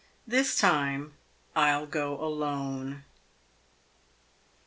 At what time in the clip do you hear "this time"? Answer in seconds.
0.25-1.13